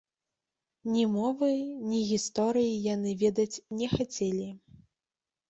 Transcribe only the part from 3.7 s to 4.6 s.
не хацелі.